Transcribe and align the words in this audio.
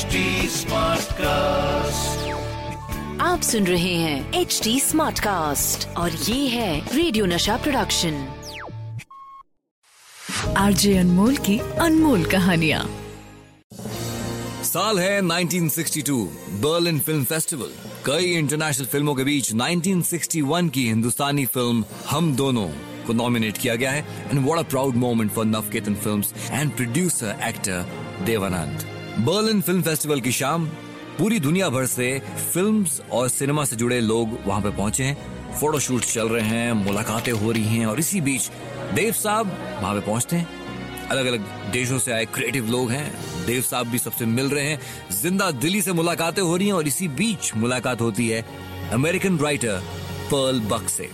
HD 0.00 0.20
Smartcast. 0.52 2.20
आप 3.20 3.40
सुन 3.42 3.66
रहे 3.66 3.94
हैं 3.94 4.40
एच 4.40 4.60
डी 4.64 4.78
स्मार्ट 4.80 5.18
कास्ट 5.20 5.86
और 5.96 6.10
ये 6.10 6.46
है 6.48 6.96
रेडियो 6.96 7.24
नशा 7.26 7.56
प्रोडक्शन 7.56 8.14
आरजे 10.58 10.96
अनमोल 10.98 11.36
की 11.48 11.58
अनमोल 11.86 12.24
कहानिया। 12.24 12.84
साल 14.64 14.98
है 14.98 15.20
1962 15.20 16.16
बर्लिन 16.62 17.00
फ़िल्म 17.00 17.24
फेस्टिवल 17.24 17.72
कई 18.06 18.32
इंटरनेशनल 18.34 18.86
फ़िल्मों 18.86 19.14
के 19.14 19.24
बीच 19.24 19.52
1961 19.54 20.70
की 20.70 20.86
हिंदुस्तानी 20.88 21.44
फ़िल्म 21.56 21.84
हम 22.10 22.34
दोनों 22.36 22.68
को 23.06 23.12
नॉमिनेट 23.12 23.58
किया 23.58 23.74
गया 23.74 23.90
है। 23.90 24.06
And 24.30 24.44
what 24.46 24.58
a 24.58 24.68
proud 24.70 24.94
moment 25.04 25.30
for 25.32 25.44
Navketan 25.46 25.94
films 26.06 26.32
and 26.50 26.70
producer 26.72 27.36
actor 27.48 27.78
Dev Anand 28.26 28.88
Berlin 29.20 29.60
film 29.60 29.82
festival 29.82 30.20
की 30.20 30.30
शाम, 30.32 30.64
पूरी 31.18 31.38
दुनिया 31.40 31.68
भर 31.68 31.86
से 31.86 32.18
फिल्म्स 32.52 33.00
और 33.12 33.28
सिनेमा 33.28 33.64
से 33.64 33.76
जुड़े 33.76 34.00
लोग 34.00 34.38
वहाँ 34.46 34.60
पे 34.62 34.70
पहुँचे 34.70 35.04
हैं। 35.04 35.56
फोटोशूट 35.60 36.04
चल 36.04 36.28
रहे 36.28 36.42
हैं, 36.42 36.72
मुलाकातें 36.72 37.32
हो 37.32 37.50
रही 37.52 37.76
हैं 37.76 37.86
और 37.86 37.98
इसी 38.00 38.20
बीच 38.20 38.50
देव 38.94 39.12
साहब 39.12 39.46
वहाँ 39.82 39.94
पे 39.94 40.00
पहुँचते 40.00 40.36
हैं। 40.36 41.08
अलग 41.08 41.26
अलग 41.26 41.44
देशों 41.72 41.98
से 41.98 42.12
आए 42.12 42.24
क्रिएटिव 42.24 42.70
लोग 42.70 42.90
हैं। 42.90 43.44
देव 43.46 43.62
साहब 43.62 43.86
भी 43.86 43.98
सबसे 43.98 44.26
मिल 44.26 44.50
रहे 44.50 44.66
हैं। 44.66 44.80
ज़िंदा 45.12 45.50
दिल्ली 45.50 45.82
से 45.82 45.92
मुलाकातें 45.92 46.42
हो 46.42 46.56
रही 46.56 46.66
हैं 46.66 46.74
और 46.74 46.88
इसी 46.88 47.08
बीच 47.08 47.54
मुलाकात 47.56 48.00
होती 48.00 48.28
है 48.28 48.44
अमेरिकन 48.92 49.38
राइटर 49.38 49.82
पर्ल 50.32 50.60
बक 50.60 50.88
से। 50.88 51.10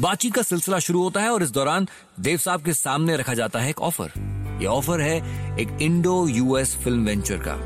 बातचीत 0.00 0.34
का 0.34 0.42
सिलसिला 0.42 0.78
शुरू 0.78 1.02
होता 1.02 1.20
है 1.20 1.30
और 1.30 1.42
इस 1.42 1.50
दौरान 1.50 1.86
देव 2.20 2.38
साहब 2.38 2.62
के 2.62 2.72
सामने 2.72 3.16
रखा 3.16 3.34
जाता 3.34 3.60
है 3.60 3.70
एक 3.70 3.80
ऑफ़र 3.80 4.12
ये 4.60 4.66
ऑफ़र 4.66 5.00
है 5.00 5.16
एक 5.60 5.78
इंडो 5.82 6.26
यूएस 6.28 6.76
फ़िल्म 6.76 7.04
वेंचर 7.06 7.38
का, 7.38 7.56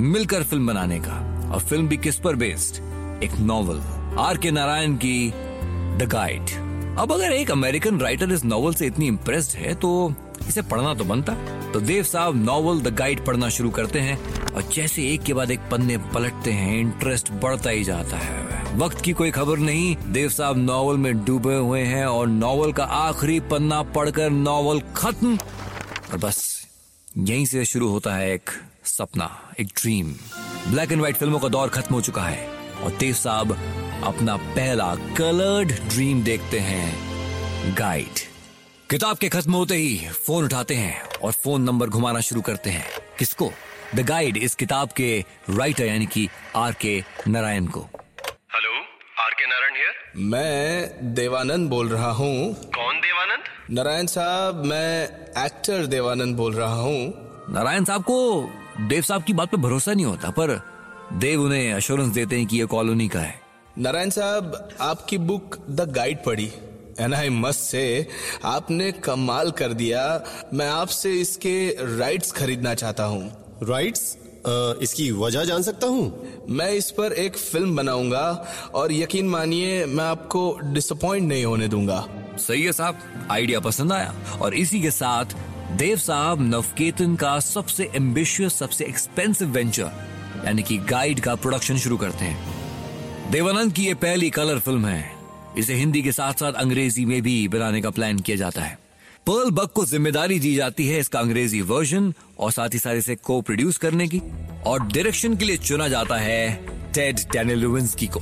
मिलकर 0.00 0.42
फ़िल्म 0.42 0.66
बनाने 0.66 0.98
का। 1.00 1.20
और 1.52 1.60
फ़िल्म 1.60 1.88
भी 1.88 1.96
किस 1.96 2.16
पर 2.16 2.36
बेस्ड 2.36 2.82
एक 3.24 3.38
नॉवल 3.40 3.80
आर 4.18 4.36
के 4.36 4.50
नारायण 4.50 4.94
की 4.96 5.30
द 5.98 6.08
गाइड 6.12 6.50
अब 6.98 7.12
अगर 7.12 7.32
एक 7.32 7.50
अमेरिकन 7.50 7.98
राइटर 8.00 8.32
इस 8.32 8.44
नॉवल 8.44 8.74
से 8.74 8.86
इतनी 8.86 9.06
इम्प्रेस्ड 9.06 9.56
है 9.58 9.74
तो 9.74 10.14
इसे 10.48 10.62
पढ़ना 10.62 10.94
तो 10.94 11.04
बनता। 11.04 11.32
तो 11.72 11.80
देव 11.80 12.02
साहब 12.04 12.36
नॉवल 12.36 12.80
द 12.80 12.94
गाइड 12.94 13.24
पढ़ना 13.24 13.48
शुरू 13.48 13.70
करते 13.70 14.00
हैं, 14.00 14.16
और 14.46 14.62
जैसे 14.74 15.02
एक 15.04 15.22
के 15.22 15.34
बाद 15.34 15.50
एक 15.50 15.60
पन्ने 15.70 15.96
पलटते 16.14 16.52
हैं 16.52 16.78
इंटरेस्ट 16.78 17.30
बढ़ता 17.42 17.70
ही 17.70 17.84
जाता 17.84 18.16
है। 18.16 18.76
वक्त 18.78 19.00
की 19.00 19.12
कोई 19.12 19.30
खबर 19.30 19.58
नहीं, 19.58 19.96
देव 20.08 20.28
साहब 20.28 20.58
नॉवल 20.58 20.96
में 20.96 21.24
डूबे 21.24 21.54
हुए 21.54 21.80
हैं, 21.82 22.04
और 22.06 22.26
नॉवल 22.28 22.72
का 22.72 22.84
आखिरी 22.84 23.38
पन्ना 23.50 23.82
पढ़कर 23.94 24.30
नॉवल 24.30 24.80
खत्म। 24.96 25.38
और 26.12 26.18
बस 26.18 26.68
यहीं 27.18 27.44
से 27.46 27.64
शुरू 27.64 27.88
होता 27.88 28.14
है 28.14 28.32
एक 28.32 28.50
सपना 28.84 29.28
एक 29.60 29.66
ड्रीम 29.76 30.12
ब्लैक 30.68 30.92
एंड 30.92 31.00
व्हाइट 31.00 31.16
फ़िल्मों 31.16 31.38
का 31.40 31.48
दौर 31.48 31.68
खत्म 31.68 31.94
हो 31.94 32.00
चुका 32.00 32.22
है 32.22 32.46
और 32.82 32.90
देव 32.90 33.14
साहब 33.14 33.52
अपना 34.04 34.36
पहला 34.36 34.94
कलर्ड 35.18 35.72
ड्रीम 35.88 36.22
देखते 36.24 36.58
हैं. 36.58 37.74
गाइड 37.74 38.18
किताब 38.90 39.18
के 39.18 39.28
खत्म 39.28 39.52
होते 39.52 39.74
ही 39.74 39.96
फ़ोन 40.26 40.44
उठाते 40.44 40.74
हैं 40.74 41.02
और 41.02 41.32
फ़ोन 41.32 41.62
नंबर 41.62 41.88
घुमाना 41.88 42.20
शुरू 42.20 42.40
करते 42.40 42.70
हैं. 42.70 42.84
किसको? 43.18 43.52
द 43.94 44.00
गाइड 44.00 44.36
इस 44.36 44.54
किताब 44.54 44.92
के 44.92 45.24
राइटर 45.50 45.84
यानी 45.84 46.06
कि 46.06 46.28
आर 46.56 46.72
के 46.80 47.02
नारायण 47.28 47.66
को. 47.66 47.80
हेलो 48.54 48.78
आर 49.24 49.30
के 49.30 49.46
नारायण 49.46 49.74
हियर 49.74 50.28
मैं 50.30 51.14
देवानंद 51.14 51.68
बोल 51.70 51.88
रहा 51.88 52.10
हूँ। 52.10 52.54
नारायण 53.70 54.06
साहब 54.06 54.64
मैं 54.66 55.04
एक्टर 55.44 55.86
देवानंद 55.86 56.36
बोल 56.36 56.54
रहा 56.54 56.74
हूँ। 56.74 57.52
नारायण 57.52 57.84
साहब 57.84 58.02
को 58.02 58.86
देव 58.88 59.02
साहब 59.02 59.22
की 59.22 59.32
बात 59.32 59.50
पे 59.50 59.56
भरोसा 59.56 59.92
नहीं 59.92 60.06
होता 60.06 60.30
पर 60.30 60.50
देव 61.20 61.42
उन्हें 61.42 61.72
अश्योरेंस 61.72 62.08
देते 62.14 62.36
हैं 62.36 62.46
कि 62.46 62.58
ये 62.58 62.64
कॉलोनी 62.64 63.06
का 63.08 63.20
है। 63.20 63.34
नारायण 63.78 64.10
साहब 64.10 64.68
आपकी 64.80 65.18
बुक 65.18 65.56
द 65.70 65.88
गाइड 65.90 66.24
पढ़ी। 66.24 66.50
एंड 67.00 67.14
आई 67.14 67.28
मस्ट 67.28 67.60
से 67.60 68.08
आपने 68.44 68.90
कमाल 68.92 69.50
कर 69.50 69.72
दिया। 69.72 70.02
मैं 70.54 70.68
आपसे 70.68 71.12
इसके 71.20 71.54
राइट्स 71.98 72.32
खरीदना 72.32 72.74
चाहता 72.74 73.04
हूँ। 73.04 73.22
राइट्स 73.62 74.16
इसकी 74.82 75.10
वजह 75.12 75.44
जान 75.44 75.62
सकता 75.62 75.86
हूँ? 75.86 76.44
मैं 76.48 76.70
इस 76.70 76.90
पर 76.90 77.12
एक 77.12 77.36
फ़िल्म 77.36 77.76
बनाऊँगा 77.76 78.24
और 78.74 78.92
यकीन 78.92 79.28
मानिए 79.28 79.84
मैं 79.86 80.04
आपको 80.04 80.58
डिसअपॉइंट 80.64 81.28
नहीं 81.28 81.44
होने 81.44 81.68
दूँगा। 81.68 82.06
सही 82.38 82.62
है 82.62 82.72
साहब, 82.72 82.98
आइडिया 83.30 83.60
पसंद 83.60 83.92
आया। 83.92 84.14
और 84.40 84.54
इसी 84.54 84.80
के 84.82 84.90
साथ, 84.90 85.34
देव 85.76 85.96
साहब 85.96 86.40
नवकेतन 86.40 87.14
का 87.16 87.38
सबसे 87.40 87.90
एम्बिशियस 87.94 88.54
सबसे 88.54 88.84
एक्सपेंसिव 88.84 89.48
वेंचर 89.48 89.90
यानी 90.46 90.62
कि 90.62 90.76
गाइड 90.78 91.20
का 91.20 91.34
प्रोडक्शन 91.34 91.76
शुरू 91.78 91.96
करते 91.96 92.24
हैं। 92.24 93.30
देवानंद 93.30 93.72
की 93.72 93.84
ये 93.84 93.94
पहली 93.94 94.30
कलर 94.30 94.58
फ़िल्म 94.58 94.86
है। 94.86 95.12
इसे 95.58 95.74
हिंदी 95.74 96.02
के 96.02 96.12
साथ 96.12 96.32
साथ 96.32 96.52
अंग्रेज़ी 96.52 97.04
में 97.04 97.20
भी 97.22 97.48
बनाने 97.48 97.80
का 97.82 97.90
प्लान 97.90 98.18
किया 98.18 98.36
जाता 98.36 98.62
है। 98.62 98.78
पर्ल 99.26 99.50
बक 99.50 99.72
को 99.72 99.84
ज़िम्मेदारी 99.84 100.38
दी 100.40 100.54
जाती 100.54 100.86
है 100.88 100.98
इसका 100.98 101.20
अंग्रेज़ी 101.20 101.60
वर्जन 101.60 102.12
और 102.38 102.52
साथ 102.52 102.74
ही 102.74 102.78
साथ 102.78 102.94
इसे 102.94 103.14
को 103.14 103.40
प्रोड्यूस 103.40 103.76
करने 103.76 104.08
की। 104.08 104.20
और 104.66 104.82
डायरेक्शन 104.82 105.36
के 105.36 105.44
लिए 105.44 105.56
चुना 105.56 105.88
जाता 105.88 106.16
है 106.16 106.71
टेड 106.94 107.16
डैनियल 107.32 107.64
को। 108.02 108.20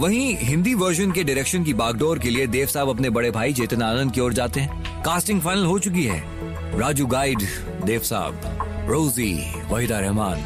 वहीं 0.00 0.36
हिंदी 0.36 0.74
वर्जन 0.74 1.12
के 1.12 1.24
डायरेक्शन 1.24 1.64
की 1.64 1.74
बागडोर 1.74 2.18
के 2.18 2.30
लिए 2.30 2.46
देव 2.46 2.66
साहब 2.66 2.88
अपने 2.88 3.10
बड़े 3.10 3.30
भाई 3.30 3.52
चेतन 3.52 3.82
आनंद 3.82 4.12
की 4.12 4.20
ओर 4.20 4.32
जाते 4.32 4.60
हैं। 4.60 5.02
कास्टिंग 5.02 5.40
फाइनल 5.40 5.64
हो 5.64 5.78
चुकी 5.78 6.04
है। 6.04 6.24
राजू 6.78 7.06
गाइड, 7.06 7.42
देव 7.84 8.00
साहब, 8.00 8.40
रोजी, 8.88 9.62
वहीदा 9.70 9.98
रहमान 9.98 10.40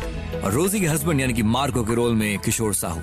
और 0.45 0.53
रोजी 0.53 0.81
के 0.81 0.87
हस्बैंड 0.87 1.21
यानी 1.21 1.33
कि 1.33 1.43
मार्को 1.43 1.85
के 1.85 1.95
रोल 1.95 2.15
में 2.15 2.39
किशोर 2.39 2.75
साहू। 2.75 3.01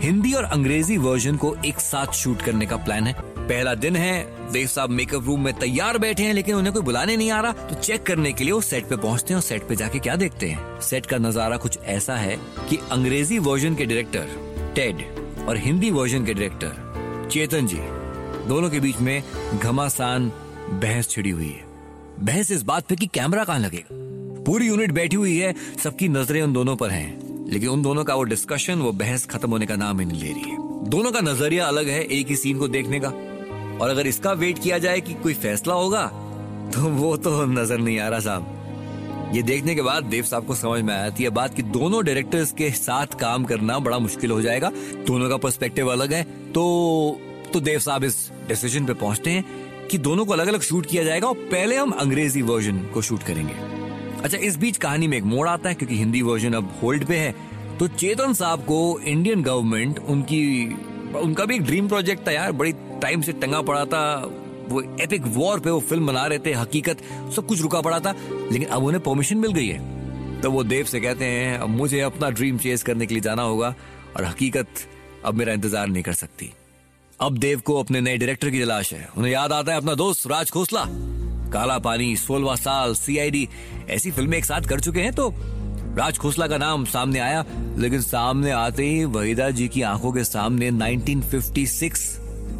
हिंदी 0.00 0.32
और 0.32 0.44
अंग्रेज़ी 0.44 0.96
वर्जन 0.96 1.36
को 1.36 1.56
एक 1.64 1.80
साथ 1.80 2.06
शूट 2.06 2.42
करने 2.42 2.66
का 2.66 2.76
प्लान 2.76 3.06
है। 3.06 3.29
पहला 3.48 3.74
दिन 3.74 3.96
है, 3.96 4.52
देव 4.52 4.66
साहब 4.66 4.90
मेकअप 4.90 5.24
रूम 5.26 5.44
में 5.44 5.52
तैयार 5.54 5.98
बैठे 5.98 6.22
हैं, 6.22 6.34
लेकिन 6.34 6.54
उन्हें 6.54 6.72
कोई 6.74 6.82
बुलाने 6.82 7.16
नहीं 7.16 7.30
आ 7.30 7.40
रहा। 7.40 7.52
तो 7.52 7.74
चेक 7.74 8.02
करने 8.02 8.32
के 8.32 8.44
लिए 8.44 8.52
वो 8.52 8.60
सेट 8.60 8.88
पे 8.88 8.96
पहुँचते 8.96 9.28
हैं 9.28 9.36
और 9.36 9.42
सेट 9.42 9.68
पे 9.68 9.76
जाके 9.76 9.98
क्या 9.98 10.16
देखते 10.16 10.48
हैं? 10.48 10.80
सेट 10.80 11.06
का 11.06 11.18
नज़ारा 11.18 11.56
कुछ 11.56 11.78
ऐसा 11.78 12.16
है 12.16 12.36
कि 12.70 12.78
अंग्रेज़ी 12.92 13.38
वर्जन 13.38 13.74
के 13.74 13.84
डायरेक्टर 13.84 14.72
टेड 14.74 15.04
और 15.48 15.56
हिंदी 15.56 15.90
वर्जन 15.90 16.24
के 16.24 16.34
डायरेक्टर 16.34 17.28
चेतन 17.32 17.66
जी, 17.66 17.78
दोनों 18.48 18.70
के 18.70 18.80
बीच 18.80 18.96
में 18.96 19.22
घमासान 19.62 20.32
बहस 20.70 21.08
छिड़ी 21.08 21.30
हुई 21.30 21.48
है। 21.48 21.64
बहस 22.20 22.50
इस 22.50 22.62
बात 22.62 22.86
पे 22.86 22.96
कि 22.96 23.06
कैमरा 23.06 23.44
कहाँ 23.44 23.58
लगेगा? 23.58 23.96
पूरी 24.44 24.66
यूनिट 24.66 24.92
बैठी 24.92 25.16
हुई 25.16 25.36
है, 25.38 25.54
सबकी 25.84 26.08
नज़रें 26.08 26.42
उन 26.42 26.52
दोनों 26.52 26.76
पर 26.76 26.90
हैं। 26.90 27.30
लेकिन 27.50 27.68
उन 27.68 27.82
दोनों 27.82 28.04
का 28.04 28.14
वो 28.14 28.22
डिस्कशन 28.22 28.78
वो 28.78 28.92
बहस 28.92 29.26
खत्म 29.26 29.50
होने 29.50 29.66
का 29.66 29.76
नाम 29.76 30.00
ही 30.00 30.06
नहीं 30.06 30.20
ले 30.22 30.32
रही 30.32 30.50
है। 30.50 30.56
दोनों 30.88 31.12
का 31.12 31.20
नज़रिया 31.20 31.66
अलग 31.66 31.88
है, 31.88 32.02
एक 32.02 32.28
ही 32.28 32.36
सीन 32.36 32.58
को 32.58 32.68
देखने 32.68 33.00
का। 33.00 33.08
और 33.80 33.90
अगर 33.90 34.06
इसका 34.06 34.32
वेट 34.34 34.58
किया 34.58 34.78
जाए 34.78 35.00
कि 35.00 35.14
कोई 35.14 35.34
फैसला 35.36 35.74
होगा 35.74 36.06
तो 36.74 36.88
वो 36.90 37.16
तो 37.16 37.44
नज़र 37.44 37.78
नहीं 37.78 37.98
आ 37.98 38.08
रहा 38.08 38.20
साहब। 38.20 39.32
ये 39.34 39.42
देखने 39.42 39.74
के 39.74 39.82
बाद 39.82 40.04
देव 40.04 40.24
साहब 40.24 40.46
को 40.46 40.54
समझ 40.54 40.80
में 40.82 40.94
आती 40.94 41.24
है 41.24 41.30
बात 41.30 41.54
कि 41.54 41.62
दोनों 41.62 42.04
डायरेक्टर्स 42.04 42.52
के 42.52 42.70
साथ 42.72 43.18
काम 43.20 43.44
करना 43.44 43.78
बड़ा 43.78 43.98
मुश्किल 43.98 44.30
हो 44.30 44.40
जाएगा। 44.42 44.70
दोनों 45.06 45.28
का 45.28 45.36
पर्सपेक्टिव 45.36 45.92
अलग 45.92 46.12
है। 46.12 46.22
तो 46.52 47.20
तो 47.52 47.60
देव 47.60 47.78
साहब 47.78 48.04
इस 48.04 48.16
डिसीज़न 48.48 48.86
पे 48.86 48.94
पहुँचते 48.94 49.30
हैं 49.30 49.44
कि 49.90 49.98
दोनों 49.98 50.24
को 50.24 50.32
अलग 50.32 50.48
अलग 50.48 50.60
शूट 50.60 50.86
किया 50.86 51.04
जाएगा 51.04 51.28
और 51.28 51.34
पहले 51.50 51.76
हम 51.76 51.90
अंग्रेज़ी 52.00 52.42
वर्जन 52.42 52.78
को 52.94 53.02
शूट 53.02 53.22
करेंगे। 53.22 53.54
अच्छा 54.22 54.38
इस 54.38 54.56
बीच 54.56 54.76
कहानी 54.76 55.08
में 55.08 55.16
एक 55.16 55.24
मोड़ 55.24 55.48
आता 55.48 55.68
है 55.68 55.74
क्योंकि 55.74 55.96
हिंदी 55.96 56.22
वर्जन 56.22 56.52
अब 56.52 56.72
होल्ड 56.82 57.04
पे 57.04 57.16
है। 57.16 57.34
तो 57.78 57.88
चेतन 57.88 58.32
साहब 58.32 58.60
को 58.60 58.78
इंडियन 59.00 59.42
गवर्नमेंट 59.42 59.98
उनकी, 59.98 60.66
उनका 61.16 61.44
भी 61.44 61.54
एक 61.54 61.62
ड्रीम 61.62 61.88
प्रोजेक्ट 61.88 62.26
था 62.26 62.32
यार, 62.32 62.52
बड़ी 62.52 62.72
टाइम 63.02 63.22
से 63.22 63.32
टंगा 63.32 63.60
पड़ा 63.62 63.84
था। 63.84 64.02
वो 64.68 64.82
एपिक 65.00 65.22
वॉर 65.26 65.60
पे 65.60 65.70
वो 65.70 65.80
फ़िल्म 65.80 66.06
बना 66.06 66.26
रहे 66.26 66.38
थे, 66.38 66.52
हकीकत, 66.52 66.98
सब 67.36 67.46
कुछ 67.46 67.60
रुका 67.62 67.80
पड़ा 67.80 67.98
था। 68.00 68.14
लेकिन 68.52 68.68
अब 68.68 68.84
उन्हें 68.84 69.02
परमिशन 69.02 69.38
मिल 69.38 69.52
गई 69.52 69.66
है। 69.66 70.40
तो 70.40 70.50
वो 70.50 70.62
देव 70.64 70.84
से 70.84 71.00
कहते 71.00 71.24
हैं, 71.24 71.58
अब 71.58 71.68
मुझे 71.68 72.00
अपना 72.00 72.30
ड्रीम 72.30 72.58
चेस 72.58 72.82
करने 72.82 73.06
के 73.06 73.14
लिए 73.14 73.22
जाना 73.22 73.42
होगा 73.42 73.74
और 74.16 74.24
हकीकत 74.24 74.88
अब 75.24 75.34
मेरा 75.34 75.52
इंतज़ार 75.52 75.88
नहीं 75.88 76.02
कर 76.02 76.12
सकती. 76.12 76.50
अब 77.20 77.38
देव 77.38 77.60
को 77.60 77.78
अपने 77.80 78.00
नए 78.00 78.16
डायरेक्टर 78.16 78.50
की 78.50 78.60
तलाश 78.60 78.92
है। 78.92 79.08
उन्हें 79.16 79.32
याद 79.32 79.52
आता 79.52 79.72
है 79.72 79.78
अपना 79.78 79.94
दोस्त 79.94 80.26
राज 80.26 80.50
खोसला। 80.50 80.84
काला 81.52 81.78
पानी, 81.78 82.16
सोलवा 82.16 82.54
साल 82.56 82.94
सीआईडी 82.94 83.48
ऐसी 83.90 84.10
फ़िल्में 84.10 84.36
एक 84.38 84.44
साथ 84.44 84.68
कर 84.68 84.80
चुके 84.80 85.00
हैं 85.00 85.12
तो 85.12 85.28
राज 85.96 86.18
खोसला 86.18 86.46
का 86.46 86.58
नाम 86.58 86.84
सामने 86.84 87.18
आया। 87.18 87.44
लेकिन 87.78 88.00
सामने 88.02 88.50
आते 88.50 88.84
ही 88.84 89.04
वहीदा 89.06 89.50
जी 89.50 89.68
की 89.68 89.82
आँखों 89.82 90.12
के 90.12 90.24
सामने 90.24 90.70
1956 90.70 92.08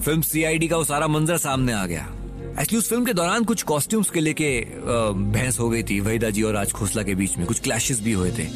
फ़िल्म 0.04 0.20
सीआईडी 0.22 0.68
का 0.68 0.76
वो 0.76 0.84
सारा 0.84 1.06
मंजर 1.08 1.36
सामने 1.36 1.72
आ 1.72 1.84
गया। 1.86 2.06
एक्चुअली 2.50 2.78
उस 2.78 2.88
फ़िल्म 2.88 3.04
के 3.04 3.12
दौरान 3.12 3.44
कुछ 3.44 3.62
कॉस्ट्यूम्स 3.62 4.10
के 4.10 4.20
लेके 4.20 4.48
बहस 4.76 5.58
हो 5.58 5.68
गई 5.70 5.82
थी 5.82 5.98
वहीदा 6.00 6.30
जी 6.30 6.42
और 6.42 6.54
राज 6.54 6.72
खोसला 6.72 7.02
के 7.02 7.14
बीच 7.14 7.36
में। 7.38 7.46
कुछ 7.46 7.60
क्लैशेस 7.60 8.00
भी 8.02 8.12
हुए 8.12 8.30
थे। 8.30 8.46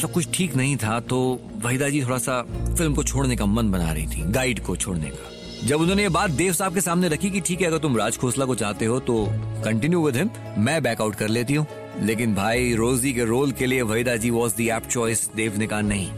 सब 0.00 0.12
कुछ 0.12 0.28
ठीक 0.34 0.56
नहीं 0.56 0.76
था 0.76 0.98
तो 1.00 1.18
वहीदा 1.64 1.88
जी 1.88 2.02
थोड़ा 2.04 2.18
सा 2.18 2.42
फ़िल्म 2.78 2.94
को 2.94 3.04
छोड़ने 3.04 3.36
का 3.36 3.46
मन 3.46 3.70
बना 3.70 3.92
रही 3.92 4.06
थी 4.06 4.22
गाइड 4.32 4.64
को 4.64 4.76
छोड़ने 4.76 5.10
का। 5.10 5.66
जब 5.66 5.80
उन्होंने 5.80 6.02
ये 6.02 6.08
बात 6.08 6.30
देव 6.30 6.52
साहब 6.52 6.74
के 6.74 6.80
सामने 6.80 7.08
रखी 7.08 7.30
कि 7.30 7.40
ठीक 7.40 7.60
है, 7.60 7.66
अगर 7.66 7.78
तुम 7.78 7.96
राज 7.96 8.16
खोसला 8.16 8.44
को 8.44 8.54
चाहते 8.54 8.84
हो 8.84 8.98
तो 9.00 9.26
कंटिन्यू 9.64 10.04
विद 10.06 10.16
हिम 10.16 10.30
मैं 10.58 10.82
बैकआउट 10.82 11.14
कर 11.14 11.28
लेती 11.28 11.54
हूँ। 11.54 11.66
लेकिन 12.02 12.34
भाई, 12.34 12.74
रोजी 12.74 13.12
के 13.12 13.24
रोल 13.24 13.52
के 13.52 13.66
लिए 13.66 13.82
Waheeda 13.82 14.16
ji 14.16 14.30
was 14.30 14.54
the 14.56 14.68
apt 14.70 14.88
choice 14.90 15.28
Dev 15.36 15.58
ने 15.58 15.66
कहा 15.66 15.80
नहीं। 15.80 16.08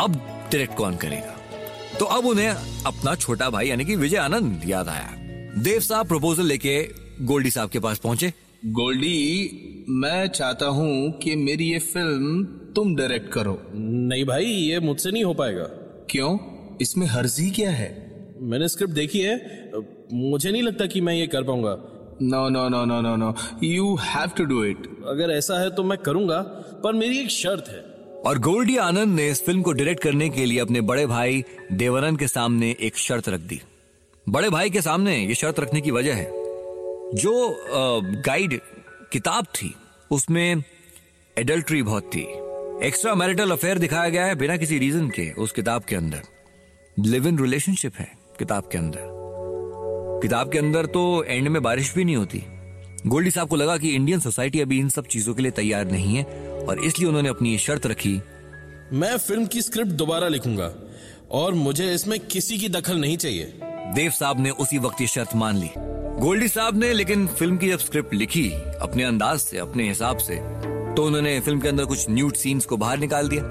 अब 0.00 0.14
डायरेक्ट 0.52 0.76
कौन 0.76 0.96
करेगा। 0.96 1.33
तो 2.00 2.04
अब 2.04 2.26
उन्हें 2.26 2.48
अपना 2.86 3.14
छोटा 3.14 3.48
भाई 3.50 3.68
यानी 3.68 3.84
कि 3.84 3.96
विजय 3.96 4.16
आनंद 4.16 4.62
याद 4.66 4.88
आया। 4.88 5.10
देव 5.62 5.80
साहब 5.80 6.08
प्रपोजल 6.08 6.46
लेके 6.46 6.80
गोल्डी 7.20 7.50
साहब 7.50 7.70
के 7.70 7.78
पास 7.78 7.98
पहुँचे। 7.98 8.32
गोल्डी 8.64 9.86
मैं 9.88 10.26
चाहता 10.28 10.66
हूँ 10.66 11.12
कि 11.18 11.36
मेरी 11.36 11.64
ये 11.64 11.78
फ़िल्म 11.78 12.44
तुम 12.76 12.94
डायरेक्ट 12.96 13.32
करो। 13.32 13.58
नहीं 13.74 14.24
भाई 14.24 14.44
ये 14.44 14.80
मुझसे 14.80 15.10
नहीं 15.10 15.24
हो 15.24 15.34
पाएगा। 15.34 15.64
क्यों? 16.10 16.38
इसमें 16.80 17.06
हर्जी 17.06 17.50
क्या 17.50 17.70
है? 17.70 17.90
मैंने 18.40 18.68
स्क्रिप्ट 18.68 18.94
देखी 18.94 19.20
है। 19.20 19.36
मुझे 20.12 20.50
नहीं 20.50 20.62
लगता 20.62 20.86
कि 20.86 21.00
मैं 21.00 21.14
ये 21.14 21.26
कर 21.26 21.42
पाऊँगा। 21.42 21.76
No 22.22 22.48
no 22.48 22.68
no 22.68 22.84
no 22.84 23.00
no 23.00 23.16
no 23.16 23.34
you 23.62 23.94
have 24.02 24.30
to 24.36 24.44
do 24.44 24.64
it 24.64 24.86
अगर 25.08 25.30
ऐसा 25.30 25.60
है 25.60 25.70
तो 25.70 25.84
मैं 25.84 25.98
करूँगा 25.98 26.40
पर 26.84 26.92
मेरी 26.92 27.18
एक 27.18 27.30
शर्त 27.30 27.68
है। 27.68 27.93
और 28.26 28.38
गोल्डी 28.38 28.76
आनंद 28.76 29.14
ने 29.16 29.28
इस 29.28 29.44
फ़िल्म 29.44 29.62
को 29.62 29.72
डायरेक्ट 29.72 30.02
करने 30.02 30.28
के 30.28 30.44
लिए 30.44 30.58
अपने 30.58 30.80
बड़े 30.80 31.06
भाई 31.06 31.44
देवानंद 31.72 32.18
के 32.18 32.28
सामने 32.28 32.74
एक 32.80 32.96
शर्त 32.96 33.28
रख 33.28 33.40
दी। 33.40 33.60
बड़े 34.26 34.50
भाई 34.50 34.70
के 34.70 34.80
सामने 34.82 35.16
ये 35.16 35.34
शर्त 35.34 35.60
रखने 35.60 35.80
की 35.80 35.90
वजह 35.90 36.14
है। 36.14 36.24
जो 37.14 37.32
गाइड 38.26 38.58
किताब 39.12 39.44
थी, 39.44 39.74
उसमें 40.10 40.62
एडल्ट्री 41.36 41.82
बहुत 41.82 42.10
थी। 42.14 42.22
एक्स्ट्रा 42.86 43.14
मैरिटल 43.14 43.50
अफेयर 43.50 43.78
दिखाया 43.78 44.08
गया 44.08 44.24
है 44.26 44.34
बिना 44.34 44.56
किसी 44.56 44.78
रीजन 44.78 45.08
के 45.08 45.30
उस 45.32 45.52
किताब 45.52 45.82
के 45.82 45.96
अंदर। 45.96 46.22
लिव 46.98 47.28
इन 47.28 47.38
रिलेशनशिप 47.38 47.92
है 47.98 48.10
किताब 48.38 48.68
के 48.72 48.78
अंदर। 48.78 49.12
किताब 50.22 50.52
के 50.52 50.58
अंदर 50.58 50.86
तो 50.86 51.22
एंड 51.24 51.48
में 51.48 51.62
बारिश 51.62 51.94
भी 51.94 52.04
नहीं 52.04 52.16
होती। 52.16 52.42
गोल्डी 53.06 53.30
साहब 53.30 53.48
को 53.48 53.56
लगा 53.56 53.76
कि 53.78 53.94
इंडियन 53.94 54.20
सोसाइटी 54.20 54.60
अभी 54.60 54.78
इन 54.78 54.88
सब 54.88 55.06
चीज़ों 55.06 55.34
के 55.34 55.42
लिए 55.42 55.50
तैयार 55.50 55.90
नहीं 55.90 56.16
है। 56.16 56.43
और 56.68 56.80
इसलिए 56.80 57.08
उन्होंने 57.08 57.28
अपनी 57.28 57.50
ये 57.52 57.58
शर्त 57.58 57.86
रखी। 57.86 58.20
मैं 58.92 59.16
फ़िल्म 59.18 59.46
की 59.46 59.62
स्क्रिप्ट 59.62 59.92
दोबारा 59.92 60.28
लिखूँगा 60.28 60.70
और 61.32 61.54
मुझे 61.54 61.92
इसमें 61.94 62.18
किसी 62.20 62.58
की 62.58 62.68
दखल 62.68 62.96
नहीं 62.96 63.16
चाहिए। 63.16 63.52
देव 63.94 64.10
साहब 64.10 64.40
ने 64.40 64.50
उसी 64.50 64.78
वक्त 64.78 65.00
ये 65.00 65.06
शर्त 65.06 65.34
मान 65.36 65.56
ली। 65.56 65.70
गोल्डी 66.20 66.48
साहब 66.48 66.76
ने 66.76 66.92
लेकिन 66.92 67.26
फ़िल्म 67.28 67.56
की 67.56 67.68
जब 67.68 67.78
स्क्रिप्ट 67.78 68.14
लिखी 68.14 68.48
अपने 68.82 69.04
अंदाज 69.04 69.38
से 69.40 69.58
अपने 69.58 69.88
हिसाब 69.88 70.18
से 70.18 70.36
तो 70.94 71.04
उन्होंने 71.04 71.38
फ़िल्म 71.40 71.60
के 71.60 71.68
अंदर 71.68 71.84
कुछ 71.84 72.08
न्यूट 72.10 72.36
सीन्स 72.36 72.66
को 72.66 72.76
बाहर 72.76 72.98
निकाल 72.98 73.28
दिया। 73.28 73.42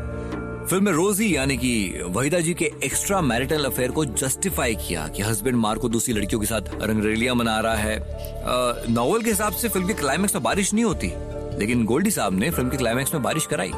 फ़िल्म 0.69 0.83
में 0.85 0.91
रोजी 0.91 1.35
यानी 1.35 1.57
कि 1.57 2.01
वहीदा 2.05 2.39
जी 2.39 2.53
के 2.53 2.71
एक्स्ट्रा 2.83 3.19
मैरिटल 3.21 3.65
अफेयर 3.65 3.91
को 3.91 4.05
जस्टिफाई 4.05 4.75
किया 4.77 5.07
कि 5.07 5.23
हस्बैंड 5.23 5.57
मार 5.57 5.77
को 5.77 5.89
दूसरी 5.89 6.13
लड़कियों 6.13 6.39
के 6.41 6.47
साथ 6.47 6.69
रंगरेलिया 6.81 7.33
मना 7.33 7.59
रहा 7.59 7.75
है। 7.75 8.93
नॉवल 8.93 9.21
के 9.21 9.29
हिसाब 9.29 9.53
से 9.53 9.69
फ़िल्म 9.69 9.87
के 9.87 9.93
क्लाइमेक्स 9.93 10.35
में 10.35 10.43
बारिश 10.43 10.73
नहीं 10.73 10.85
होती। 10.85 11.11
लेकिन 11.59 11.85
गोल्डी 11.85 12.11
साहब 12.11 12.33
ने 12.33 12.49
फ़िल्म 12.49 12.69
के 12.69 12.77
क्लाइमैक्स 12.77 13.13
में 13.13 13.23
बारिश 13.23 13.45
कराई। 13.45 13.71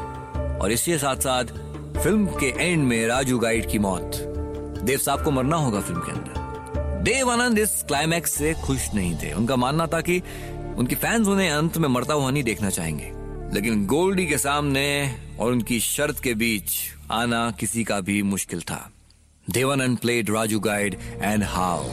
और 0.58 0.72
इसके 0.72 0.98
साथ 0.98 1.16
साथ 1.16 1.44
फ़िल्म 2.02 2.26
के 2.26 2.46
एंड 2.46 2.84
में 2.84 3.06
राजू 3.06 3.38
गाइड 3.38 3.70
की 3.70 3.78
मौत। 3.78 4.16
देव 4.84 4.98
साहब 4.98 5.24
को 5.24 5.30
मरना 5.30 5.56
होगा 5.56 5.80
फ़िल्म 5.80 6.00
के 6.00 6.12
अंदर। 6.12 7.02
देव 7.02 7.30
आनंद 7.30 7.58
इस 7.58 7.82
क्लाइमैक्स 7.88 8.32
से 8.32 8.54
खुश 8.54 8.88
नहीं 8.94 9.16
थे। 9.16 9.32
उनका 9.32 9.56
मानना 9.56 9.86
था 9.86 10.00
कि 10.00 10.22
उनके 10.76 10.94
फैंस 10.94 11.26
उन्हें 11.26 11.50
अंत 11.50 11.78
में 11.78 11.88
मरता 11.88 12.14
हुआ 12.14 12.30
नहीं 12.30 12.42
देखना 12.42 12.70
चाहेंगे। 12.70 13.12
लेकिन 13.54 13.86
गोल्डी 13.86 14.26
के 14.26 14.38
सामने 14.38 15.16
और 15.40 15.52
उनकी 15.52 15.80
शर्त 15.80 16.20
के 16.20 16.34
बीच 16.34 16.72
आना 17.10 17.50
किसी 17.50 17.84
का 17.84 18.00
भी 18.00 18.22
मुश्किल 18.22 18.60
था। 18.60 18.90
Dev Anand 19.50 19.98
played 19.98 20.30
Raju 20.30 20.60
guide 20.60 20.96
and 21.22 21.44
how 21.44 21.84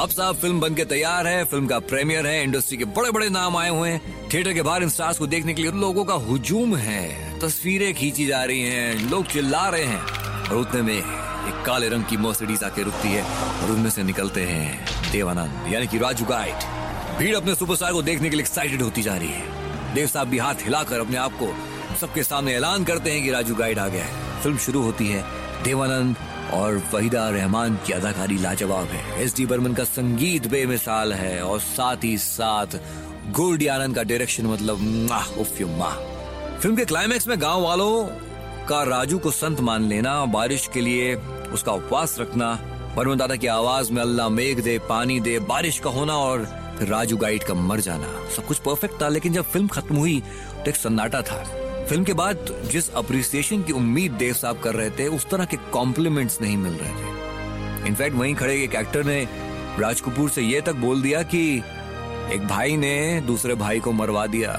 अब 0.00 0.08
साहब, 0.08 0.36
फ़िल्म 0.36 0.60
बन 0.60 0.74
के 0.74 0.84
तैयार 0.84 1.26
है, 1.26 1.44
फ़िल्म 1.44 1.66
का 1.66 1.78
प्रीमियर 1.78 2.26
है, 2.26 2.42
इंडस्ट्री 2.42 2.76
के 2.76 2.84
बड़े 2.84 3.10
बड़े 3.10 3.28
नाम 3.28 3.56
आए 3.56 3.70
हुए 3.70 3.88
हैं। 3.88 4.28
थिएटर 4.28 4.52
के 4.52 4.62
बाहर 4.62 4.82
इन 4.82 4.88
स्टार्स 4.88 5.18
को 5.18 5.26
देखने 5.26 5.54
के 5.54 5.62
लिए 5.62 5.70
लोगों 5.70 6.04
का 6.04 6.14
हुजूम 6.14 6.76
है। 6.76 7.38
तस्वीरें 7.40 7.94
खींची 7.94 8.26
जा 8.26 8.44
रही 8.44 8.62
हैं, 8.62 9.10
लोग 9.10 9.26
चिल्ला 9.26 9.68
रहे 9.68 9.84
हैं। 9.84 10.00
और 10.48 10.56
उतने 10.56 10.82
में 10.82 10.94
एक 10.94 11.62
काले 11.66 11.88
रंग 11.88 12.04
की 12.04 12.16
मर्सिडीज 12.16 12.64
आके 12.64 12.82
रुकती 12.82 13.08
है 13.08 13.22
और 13.62 13.70
उनमें 13.70 13.90
से 13.90 14.02
निकलते 14.02 14.40
हैं 14.40 15.12
देवानंद, 15.12 15.72
यानी 15.72 15.86
कि 15.86 15.98
राजू 15.98 16.24
गाइड 16.24 16.64
भीड़ 17.18 17.36
अपने 17.36 17.54
सुपरस्टार 17.54 17.92
को 17.92 18.02
देखने 18.02 18.30
के 18.30 18.36
लिए 18.36 18.44
एक्साइटेड 18.44 18.82
होती 18.82 19.02
जा 19.02 19.16
रही 19.16 19.28
है। 19.28 19.94
देव 19.94 20.06
साहब 20.06 20.28
भी 20.28 20.38
हाथ 20.38 20.54
हिलाकर 20.54 21.00
अपने 21.00 21.16
आप 21.16 21.38
को 21.42 21.54
सबके 22.00 22.22
सामने 22.22 22.54
ऐलान 22.54 22.84
करते 22.84 23.10
हैं 23.10 23.22
कि 23.24 23.30
राजू 23.30 23.54
गाइड 23.54 23.78
आ 23.78 23.88
गया 23.88 24.04
है। 24.04 24.42
फ़िल्म 24.42 24.56
शुरू 24.56 24.82
होती 24.82 25.08
है 25.08 25.24
देवानंद 25.62 26.16
और 26.52 26.82
वहीदा 26.92 27.28
रहमान 27.30 27.78
की 27.86 27.92
अदाकारी 27.92 28.36
लाजवाब 28.38 28.86
है। 28.86 29.22
एस 29.22 29.36
डी 29.36 29.46
बर्मन 29.46 29.74
का 29.74 29.84
संगीत 29.84 30.46
बेमिसाल 30.46 31.12
है 31.12 31.42
और 31.42 31.60
साथ 31.60 32.04
ही 32.04 32.16
साथ 32.18 32.78
गोल्डी 33.32 33.66
आनंद 33.66 33.96
का 33.96 34.02
डायरेक्शन 34.02 34.46
मतलब 34.46 34.78
फ़िल्म 36.60 36.76
के 36.76 36.84
क्लाइमैक्स 36.84 37.28
में 37.28 37.40
गाँव 37.40 37.62
वालों 37.62 37.92
का 38.68 38.82
राजू 38.82 39.18
को 39.18 39.30
संत 39.30 39.60
मान 39.60 39.84
लेना, 39.84 40.24
बारिश 40.26 40.68
के 40.74 40.80
लिए 40.80 41.14
उसका 41.52 41.72
उपवास 41.72 42.16
रखना, 42.20 42.52
बर्मन 42.96 43.16
दादा 43.16 43.36
की 43.36 43.46
आवाज़ 43.46 43.92
में 43.92 44.02
अल्लाह 44.02 44.28
मेघ 44.28 44.60
दे, 44.60 44.78
पानी 44.88 45.20
दे, 45.20 45.38
बारिश 45.38 45.78
का 45.78 45.90
होना 45.90 46.16
और 46.16 46.44
फिर 46.78 46.88
राजू 46.88 47.16
गाइड 47.16 47.42
का 47.44 47.54
मर 47.54 47.80
जाना। 47.80 48.12
सब 48.36 48.46
कुछ 48.46 48.58
परफेक्ट 48.58 49.00
था, 49.02 49.08
लेकिन 49.08 49.32
जब 49.32 49.44
फ़िल्म 49.44 49.68
खत्म 49.68 49.96
हुई 49.96 50.20
तो 50.54 50.68
एक 50.70 50.76
सन्नाटा 50.76 51.22
था। 51.22 51.42
फ़िल्म 51.90 52.04
के 52.04 52.12
बाद 52.12 52.50
जिस 52.72 52.88
अप्रिसिएशन 52.90 53.62
की 53.62 53.72
उम्मीद 53.72 54.12
देव 54.12 54.34
साहब 54.34 54.58
कर 54.58 54.74
रहे 54.74 54.90
थे, 54.90 55.06
उस 55.06 55.28
तरह 55.30 55.44
के 55.44 55.56
कॉम्प्लीमेंट्स 55.72 56.40
नहीं 56.40 56.56
मिल 56.56 56.72
रहे 56.72 56.90
थे। 56.90 57.88
इनफैक्ट 57.88 58.16
वहीं 58.16 58.34
खड़े 58.34 58.54
एक 58.64 58.74
एक्टर 58.74 59.04
ने 59.04 59.24
राज 59.78 60.00
कपूर 60.00 60.30
से 60.30 60.42
यह 60.42 60.60
तक 60.60 60.74
बोल 60.74 61.02
दिया 61.02 61.22
कि 61.22 61.40
एक 62.34 62.46
भाई 62.48 62.76
ने 62.76 63.20
दूसरे 63.20 63.54
भाई 63.54 63.80
को 63.80 63.92
मरवा 63.92 64.26
दिया। 64.26 64.52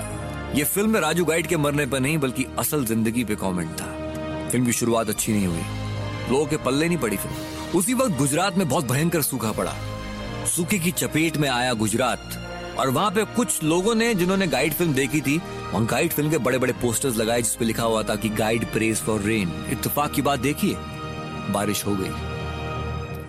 ये 0.56 0.64
फ़िल्म 0.64 0.90
में 0.90 1.00
राजू 1.00 1.26
गाइड 1.26 1.48
के 1.48 1.58
मरने 1.58 1.86
पर 1.86 2.00
नहीं, 2.00 2.18
बल्कि 2.18 2.46
असल 2.60 2.86
ज़िंदगी 2.86 3.24
पे 3.24 3.36
कमेंट 3.36 3.72
था। 3.72 4.50
फ़िल्म 4.50 4.66
की 4.66 4.74
शुरुआत 4.74 5.10
अच्छी 5.10 5.34
नहीं 5.34 5.48
हुई। 5.48 6.32
लोगों 6.32 6.46
के 6.46 6.58
पल्ले 6.58 6.88
नहीं 6.88 6.98
पड़ी 6.98 7.18
फ़िल्म। 7.18 7.80
उसी 7.80 7.94
वक्त 7.94 8.18
गुजरात 8.18 8.58
में 8.58 8.70
बहुत 8.70 8.92
भयंकर 8.92 9.22
सूखा 9.22 9.52
पड़ा। 9.52 9.76
सूखे 10.56 10.80
की 10.80 10.92
चपेट 10.92 11.38
में 11.38 11.50
आया 11.50 11.74
गुजरात। 11.74 12.51
और 12.82 12.90
वहाँ 12.90 13.10
पे 13.12 13.24
कुछ 13.36 13.64
लोगों 13.64 13.94
ने 13.96 14.14
जिन्होंने 14.16 14.46
गाइड 14.48 14.74
फ़िल्म 14.74 14.94
देखी 14.94 15.20
थी 15.22 15.38
वहाँ 15.38 15.86
गाइड 15.86 16.12
फ़िल्म 16.12 16.30
के 16.32 16.38
बड़े 16.38 16.58
बड़े 16.58 16.74
पोस्टर्स 16.82 17.18
लगाए 17.18 17.42
जिसपे 17.42 17.66
लिखा 17.66 17.84
हुआ 17.84 18.02
था 18.04 18.16
कि 18.16 18.30
गाइड 18.30 18.66
प्रेज 18.66 18.98
फॉर 18.98 19.22
रेन 19.22 19.52
इतफाक 19.72 20.12
की 20.14 20.22
बात 20.22 20.40
देखिए, 20.40 20.76
बारिश 21.52 21.86
हो 21.86 21.96
गई। 21.96 22.10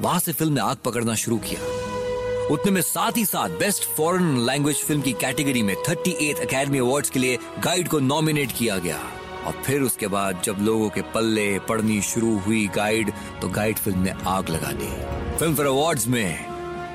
वहाँ 0.01 0.19
से 0.21 0.33
फ़िल्म 0.33 0.53
ने 0.53 0.61
आग 0.61 0.77
पकड़ना 0.85 1.15
शुरू 1.15 1.37
किया। 1.39 2.47
उतने 2.51 2.73
में 2.73 2.81
साथ 2.83 3.17
ही 3.17 3.25
साथ 3.25 3.59
बेस्ट 3.59 3.85
फॉरेन 3.97 4.39
लैंग्वेज 4.47 4.77
फ़िल्म 4.77 5.03
की 5.03 5.13
कैटेगरी 5.21 5.63
में 5.63 5.75
थर्टी 5.89 6.17
एट 6.29 6.39
अकेडमी 6.47 6.79
अवार्ड 6.79 7.07
के 7.07 7.21
लिए 7.21 7.39
गाइड 7.65 7.89
को 7.89 7.99
नॉमिनेट 8.01 8.53
किया 8.59 8.79
गया। 8.79 8.99
और 9.47 9.63
फिर 9.67 9.83
उसके 9.83 10.07
बाद 10.07 10.41
जब 10.45 10.57
लोगों 10.61 10.89
के 10.89 11.03
पल्ले 11.15 11.59
पड़नी 11.59 12.01
शुरू 12.03 12.37
हुई 12.39 12.67
गाइड 12.77 13.13
तो 13.43 13.49
गाइड 13.51 13.79
फ़िल्म 13.79 13.99
ने 13.99 14.15
आग 14.29 14.49
लगा 14.49 14.73
दी। 14.73 14.91
फ़िल्म 15.39 15.55
फेयर 15.55 15.69
अवार्ड्स 15.69 16.09
में 16.09 16.52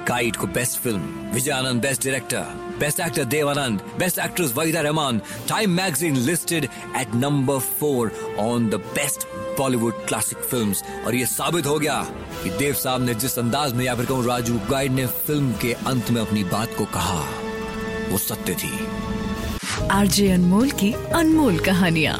गाइड 0.08 0.36
को 0.36 0.48
best 0.48 0.80
film 0.80 1.32
Vijay 1.34 1.52
Anand 1.52 1.82
best 1.82 2.04
director 2.04 2.76
best 2.80 3.00
actor 3.00 3.24
Dev Anand 3.24 3.82
best 4.00 4.20
actress 4.20 4.54
Waheeda 4.56 4.82
Rehman 4.82 5.22
Time 5.50 5.72
magazine 5.72 6.16
listed 6.18 6.64
at 6.98 7.16
number 7.16 7.60
four 7.80 8.12
on 8.40 8.70
the 8.70 8.76
best 8.96 9.28
Bollywood 9.58 10.06
classic 10.08 10.38
films 10.38 10.84
और 11.06 11.16
ये 11.16 11.26
साबित 11.26 11.66
हो 11.66 11.78
गया 11.80 12.00
कि 12.44 12.50
देव 12.50 12.74
साहब 12.74 13.06
ने 13.06 13.14
जिस 13.16 13.38
अंदाज 13.40 13.74
में 13.74 13.86
या 13.86 13.96
फिर 13.96 14.06
कहूँ 14.06 14.26
राजू 14.26 14.60
गाइड 14.70 14.92
ने 14.92 15.08
फ़िल्म 15.28 15.54
के 15.54 15.74
अंत 15.74 16.12
में 16.12 16.22
अपनी 16.22 16.44
बात 16.44 16.76
को 16.78 16.86
कहा, 16.86 17.20
वो 18.10 18.18
सत्य 18.18 18.54
थी। 18.54 18.74
आरजे 19.92 20.32
अनमोल 20.32 20.72
की 20.72 20.94
अनमोल 20.94 21.60
कहानियाँ। 21.60 22.20